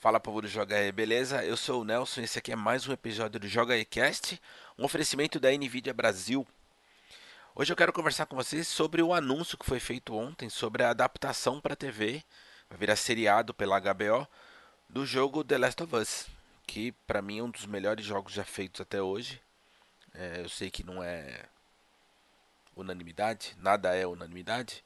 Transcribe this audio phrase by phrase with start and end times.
[0.00, 1.44] Fala povo do Joga aí, beleza?
[1.44, 4.40] Eu sou o Nelson e esse aqui é mais um episódio do Joga aí Cast,
[4.78, 6.46] um oferecimento da Nvidia Brasil.
[7.54, 10.88] Hoje eu quero conversar com vocês sobre o anúncio que foi feito ontem sobre a
[10.88, 12.24] adaptação para TV,
[12.70, 14.26] vai virar seriado pela HBO,
[14.88, 16.26] do jogo The Last of Us,
[16.66, 19.38] que para mim é um dos melhores jogos já feitos até hoje.
[20.14, 21.44] É, eu sei que não é
[22.74, 24.82] unanimidade, nada é unanimidade,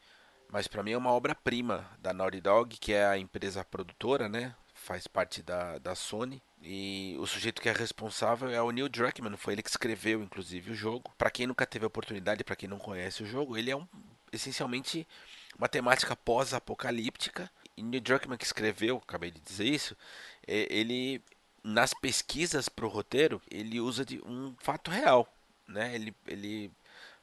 [0.49, 4.57] mas para mim é uma obra-prima da Naughty Dog, que é a empresa produtora, né?
[4.85, 6.43] Faz parte da, da Sony.
[6.63, 10.71] E o sujeito que é responsável é o Neil Druckmann, foi ele que escreveu inclusive
[10.71, 11.13] o jogo.
[11.17, 13.87] Para quem nunca teve oportunidade, para quem não conhece o jogo, ele é um,
[14.33, 15.07] essencialmente
[15.59, 17.51] uma temática pós-apocalíptica.
[17.77, 19.97] E Neil Druckmann que escreveu, acabei de dizer isso,
[20.47, 21.23] é, ele
[21.63, 25.27] nas pesquisas para o roteiro, ele usa de um fato real,
[25.67, 25.95] né?
[25.95, 26.71] Ele, ele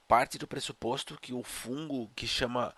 [0.08, 2.76] parte do pressuposto que o fungo que chama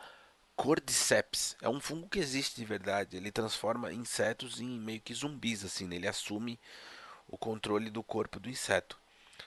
[0.55, 1.55] Cordyceps.
[1.62, 3.17] É um fungo que existe de verdade.
[3.17, 5.88] Ele transforma insetos em meio que zumbis, assim.
[5.88, 5.95] Né?
[5.95, 6.59] Ele assume
[7.27, 9.00] o controle do corpo do inseto.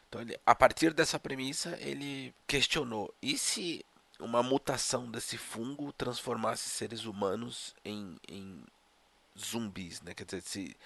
[0.08, 3.84] Então, ele, a partir dessa premissa, ele questionou: e se
[4.18, 8.64] uma mutação desse fungo transformasse seres humanos em, em
[9.38, 10.14] zumbis, né?
[10.14, 10.76] Quer dizer, se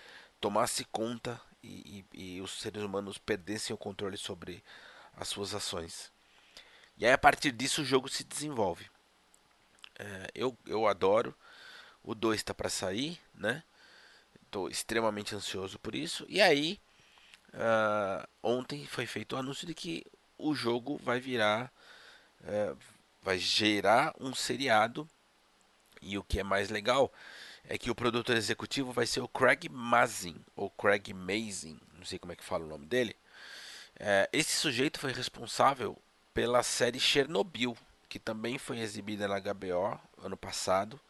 [0.41, 4.63] tomasse conta e, e, e, os seres humanos perdessem o controle sobre
[5.17, 6.11] as suas ações.
[6.99, 8.90] E aí, a partir disso, o jogo se desenvolve.
[10.01, 11.35] É, eu, eu adoro.
[12.03, 13.63] O 2 está para sair, né?
[14.43, 16.25] Estou extremamente ansioso por isso.
[16.29, 16.81] E aí,
[17.53, 20.05] uh, ontem foi feito o anúncio de que
[20.39, 21.71] o jogo vai virar,
[22.41, 22.77] uh,
[23.21, 25.07] vai gerar um seriado.
[26.01, 27.13] E o que é mais legal
[27.65, 32.19] é que o produtor executivo vai ser o Craig Mazin, ou Craig Mazin, não sei
[32.19, 33.15] como é que fala o nome dele.
[33.97, 36.01] Uh, esse sujeito foi responsável
[36.33, 37.77] pela série Chernobyl,
[38.11, 41.01] que também foi exibida na HBO ano passado.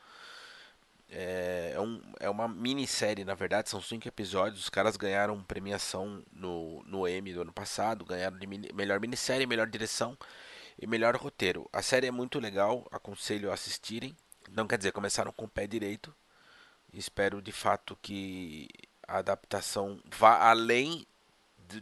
[1.08, 4.64] É, é, um, é uma minissérie, na verdade, são cinco episódios.
[4.64, 9.46] Os caras ganharam premiação no, no Emmy do ano passado, ganharam de mini, melhor minissérie,
[9.46, 10.16] melhor direção
[10.78, 11.68] e melhor roteiro.
[11.72, 14.14] A série é muito legal, aconselho a assistirem.
[14.50, 16.14] Não quer dizer, começaram com o pé direito.
[16.92, 18.68] Espero de fato que
[19.08, 21.06] a adaptação vá além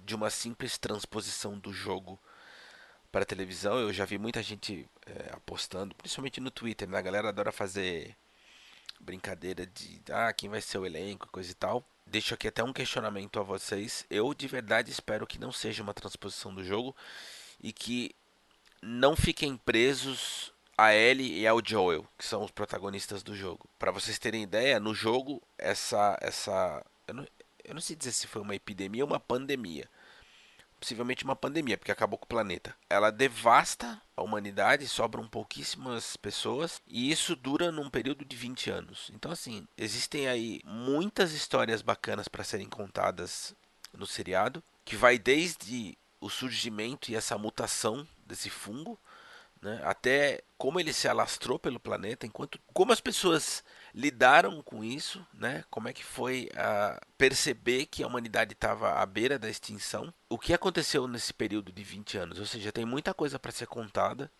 [0.05, 2.21] de uma simples transposição do jogo
[3.11, 3.79] para televisão.
[3.79, 6.99] Eu já vi muita gente é, apostando, principalmente no Twitter, né?
[6.99, 8.17] A galera adora fazer
[9.01, 11.85] brincadeira de ah, quem vai ser o elenco, coisa e tal.
[12.07, 14.05] Deixo aqui até um questionamento a vocês.
[14.11, 16.95] Eu de verdade espero que não seja uma transposição do jogo
[17.61, 18.15] e que
[18.83, 23.69] não fiquem presos a Ellie e ao Joel, que são os protagonistas do jogo.
[23.79, 27.27] Para vocês terem ideia, no jogo essa essa eu não,
[27.65, 29.89] eu não sei dizer se foi uma epidemia ou uma pandemia,
[30.79, 32.75] possivelmente uma pandemia, porque acabou com o planeta.
[32.89, 39.11] Ela devasta a humanidade, sobram pouquíssimas pessoas, e isso dura num período de 20 anos.
[39.15, 43.55] Então, assim, existem aí muitas histórias bacanas para serem contadas
[43.93, 48.99] no seriado, que vai desde o surgimento e essa mutação desse fungo,
[49.61, 53.65] né, até como ele se alastrou pelo planeta, enquanto como as pessoas
[53.99, 55.65] lidaram com isso, né?
[55.69, 60.15] Como é que foi a perceber que a humanidade estava à beira da extinção?
[60.29, 62.39] O que aconteceu nesse período de 20 anos?
[62.39, 64.31] Ou seja, tem muita coisa para ser contada,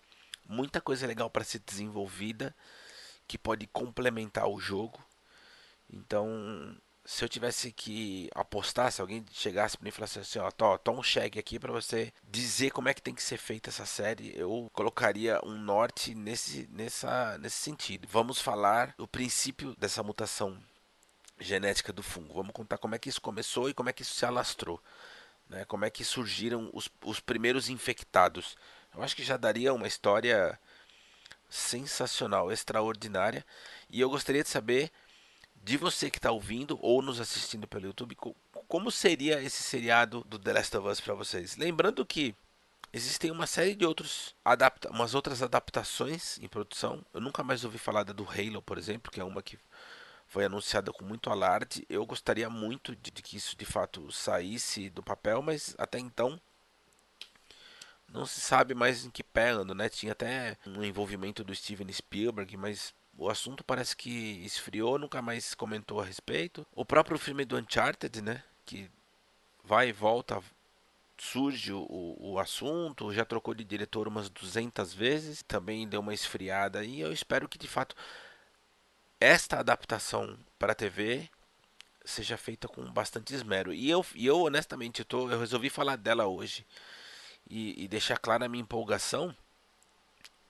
[0.49, 2.55] muita coisa legal para ser desenvolvida
[3.27, 5.05] que pode complementar o jogo.
[5.91, 6.77] Então,
[7.09, 10.77] se eu tivesse que apostar, se alguém chegasse para mim e falasse assim, ó, tó,
[10.77, 13.87] toma um cheque aqui para você dizer como é que tem que ser feita essa
[13.87, 18.07] série, eu colocaria um norte nesse, nessa, nesse sentido.
[18.11, 20.63] Vamos falar do princípio dessa mutação
[21.41, 22.35] genética do fungo.
[22.35, 24.79] Vamos contar como é que isso começou e como é que isso se alastrou.
[25.49, 25.65] Né?
[25.65, 28.55] Como é que surgiram os, os primeiros infectados.
[28.95, 30.61] Eu acho que já daria uma história
[31.49, 33.47] sensacional, extraordinária.
[33.89, 34.93] E eu gostaria de saber
[35.69, 38.17] de você que está ouvindo ou nos assistindo pelo YouTube,
[38.67, 41.59] como seria esse seriado do The Last of Us para vocês?
[41.59, 42.35] Lembrando que
[42.91, 47.05] existem uma série de outros adapta umas outras adaptações em produção.
[47.13, 49.59] Eu nunca mais ouvi falar da do Halo, por exemplo, que é uma que
[50.27, 51.85] foi anunciada com muito alarde.
[51.87, 56.41] Eu gostaria muito de, de que isso de fato saísse do papel, mas até então
[58.09, 59.91] não se sabe mais em que pé anda, né?
[59.91, 64.09] Tinha até um envolvimento do Steven Spielberg, mas o assunto parece que
[64.45, 66.65] esfriou, nunca mais comentou a respeito.
[66.73, 68.45] O próprio filme do Uncharted, né?
[68.65, 68.89] Que
[69.65, 70.41] vai e volta,
[71.19, 76.85] surge o, o assunto, já trocou de diretor umas 200 vezes, também deu uma esfriada
[76.85, 77.97] e eu espero que de fato
[79.21, 81.29] esta adaptação para a TV
[82.05, 83.73] seja feita com bastante esmero.
[83.73, 86.65] E eu, e eu honestamente, eu, tô, eu resolvi falar dela hoje
[87.51, 89.35] e, e deixar clara a minha empolgação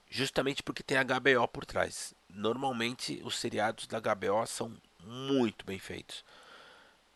[0.09, 2.13] justamente porque tem a HBO por trás.
[2.29, 6.23] Normalmente os seriados da HBO são muito bem feitos.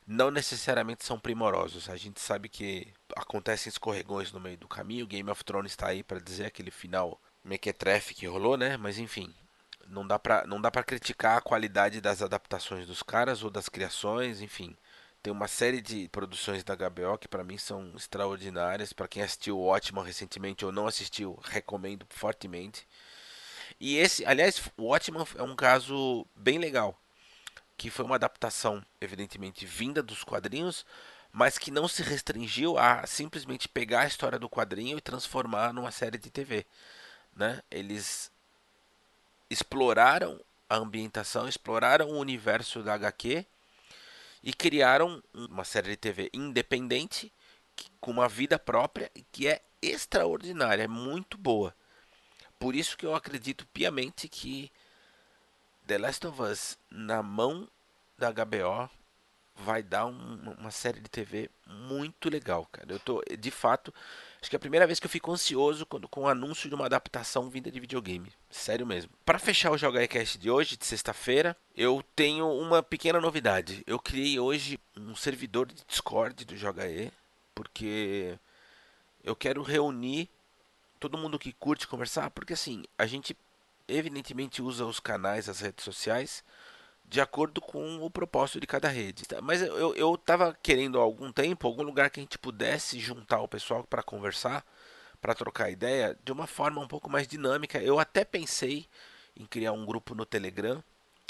[0.06, 1.90] não necessariamente são primorosos.
[1.90, 5.08] A gente sabe que acontecem escorregões no meio do caminho.
[5.08, 8.78] Game of Thrones está aí para dizer aquele final mequetrefe que rolou, né?
[8.78, 9.34] Mas enfim,
[9.88, 13.70] não dá para não dá para criticar a qualidade das adaptações dos caras ou das
[13.70, 14.76] criações, enfim.
[15.24, 18.92] Tem uma série de produções da HBO que para mim são extraordinárias.
[18.92, 22.86] Para quem assistiu Watchmen recentemente ou não assistiu, recomendo fortemente.
[23.80, 27.00] E esse, aliás, o Watchmen é um caso bem legal,
[27.78, 30.86] que foi uma adaptação, evidentemente, vinda dos quadrinhos,
[31.32, 35.92] mas que não se restringiu a simplesmente pegar a história do quadrinho e transformar numa
[35.92, 36.66] série de TV.
[37.34, 37.62] Né?
[37.72, 38.30] Eles
[39.50, 40.38] exploraram
[40.70, 43.46] a ambientação, exploraram o universo da HQ
[44.44, 47.32] e criaram uma série de TV independente
[48.00, 51.74] com uma vida própria que é extraordinária, é muito boa.
[52.60, 54.72] Por isso que eu acredito piamente que
[55.88, 57.68] The Last of Us na mão
[58.18, 58.90] da HBO
[59.56, 62.92] vai dar um, uma série de TV muito legal, cara.
[62.92, 63.94] Eu tô, de fato,
[64.42, 66.76] acho que é a primeira vez que eu fico ansioso quando, com o anúncio de
[66.76, 68.32] uma adaptação vinda de videogame.
[68.50, 69.12] Sério mesmo.
[69.26, 73.84] Para fechar o Joga Cast de hoje, de sexta-feira, eu tenho uma pequena novidade.
[73.86, 77.12] Eu criei hoje um servidor de Discord do Joga E,
[77.54, 78.38] porque
[79.24, 80.30] eu quero reunir
[81.00, 83.36] todo mundo que curte conversar, porque assim, a gente
[83.88, 86.44] evidentemente usa os canais, as redes sociais,
[87.14, 89.26] de acordo com o propósito de cada rede.
[89.26, 93.00] Tá, mas eu, eu tava querendo há algum tempo, algum lugar que a gente pudesse
[93.00, 94.66] juntar o pessoal para conversar,
[95.22, 97.78] para trocar ideia, de uma forma um pouco mais dinâmica.
[97.78, 98.88] Eu até pensei
[99.38, 100.84] em criar um grupo no Telegram,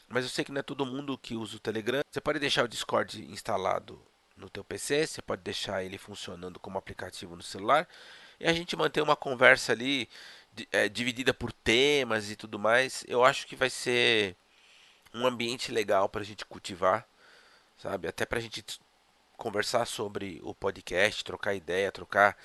[0.08, 2.02] mas eu sei que não é todo mundo que usa o Telegram.
[2.10, 4.02] Você pode deixar o Discord instalado
[4.38, 7.90] no teu PC, você pode deixar ele funcionando como aplicativo no celular,
[8.40, 10.08] e a gente manter uma conversa ali
[10.72, 13.04] é, dividida por temas e tudo mais.
[13.06, 14.38] Eu acho que vai ser
[15.14, 17.08] um ambiente legal para a gente cultivar,
[17.78, 18.08] sabe?
[18.08, 18.64] Até para a gente
[19.38, 22.38] conversar sobre o podcast, trocar ideia, trocar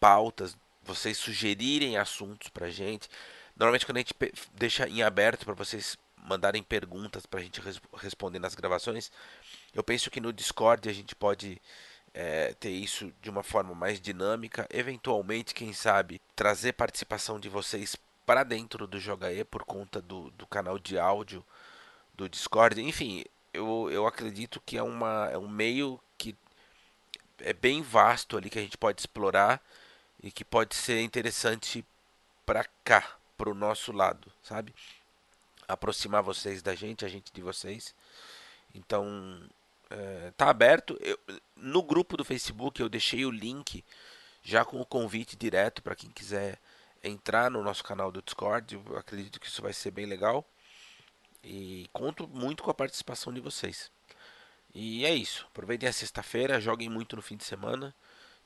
[0.00, 3.08] pautas, vocês sugerirem assuntos para a gente.
[3.56, 4.14] Normalmente quando a gente
[4.54, 9.10] deixa em aberto para vocês mandarem perguntas para a gente res responder nas gravações,
[9.74, 11.60] eu penso que no Discord a gente pode
[12.14, 17.96] é, ter isso de uma forma mais dinâmica, eventualmente, quem sabe, trazer participação de vocês
[18.26, 21.44] para dentro do Jogaê por conta do, do canal de áudio
[22.18, 22.82] do Discord.
[22.82, 23.24] Enfim,
[23.54, 26.36] eu, eu acredito que é, uma, é um meio que
[27.38, 29.62] é bem vasto ali que a gente pode explorar
[30.22, 31.86] e que pode ser interessante
[32.44, 34.74] para cá, para o nosso lado, sabe?
[35.68, 37.94] Aproximar vocês da gente, a gente de vocês.
[38.74, 39.48] Então,
[39.88, 40.98] é, tá aberto.
[41.00, 41.18] Eu,
[41.56, 43.84] no grupo do Facebook eu deixei o link
[44.42, 46.58] já com o convite direto para quem quiser
[47.04, 48.74] entrar no nosso canal do Discord.
[48.74, 50.44] Eu acredito que isso vai ser bem legal.
[51.42, 53.90] E conto muito com a participação de vocês.
[54.74, 55.46] E é isso.
[55.50, 57.94] Aproveitem a sexta-feira, joguem muito no fim de semana.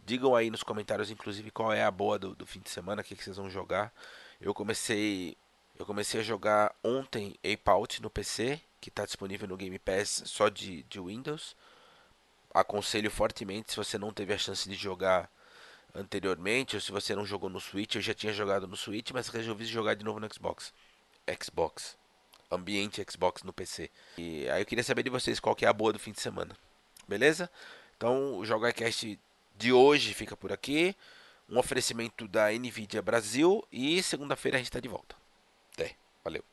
[0.05, 3.05] Digam aí nos comentários, inclusive, qual é a boa do, do fim de semana, o
[3.05, 3.93] que, que vocês vão jogar.
[4.41, 5.37] Eu comecei.
[5.79, 10.23] Eu comecei a jogar ontem Ape Out no PC, que está disponível no Game Pass
[10.27, 11.57] só de, de Windows.
[12.53, 15.31] Aconselho fortemente se você não teve a chance de jogar
[15.95, 19.29] anteriormente, ou se você não jogou no Switch, eu já tinha jogado no Switch, mas
[19.29, 20.73] resolvi jogar de novo no Xbox.
[21.43, 21.97] Xbox
[22.55, 23.91] ambiente Xbox no PC.
[24.19, 26.21] E aí eu queria saber de vocês qual que é a boa do fim de
[26.21, 26.57] semana.
[27.09, 27.51] Beleza?
[27.97, 29.19] Então o JogaCast
[29.57, 30.95] de hoje fica por aqui.
[31.49, 35.15] Um oferecimento da Nvidia Brasil e segunda-feira a gente está de volta.
[35.75, 35.97] Até.
[36.25, 36.52] Valeu.